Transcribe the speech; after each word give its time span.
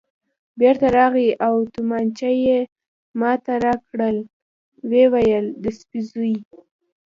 بېرته 0.59 0.87
راغلی 0.97 1.27
او 1.47 1.55
تومانچه 1.73 2.29
یې 2.43 2.59
ما 3.19 3.31
ته 3.43 3.53
راکړل، 3.65 4.17
ویې 4.89 5.05
ویل: 5.13 5.45
د 5.63 5.63
سپي 5.77 6.01
زوی. 6.09 6.35